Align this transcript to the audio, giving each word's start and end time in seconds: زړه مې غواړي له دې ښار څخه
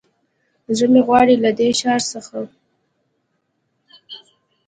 زړه 0.77 0.87
مې 0.93 1.01
غواړي 1.07 1.35
له 1.43 1.51
دې 1.59 1.69
ښار 1.79 2.01
څخه 2.11 2.37